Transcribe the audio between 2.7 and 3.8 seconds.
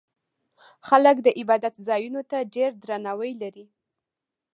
درناوی لري.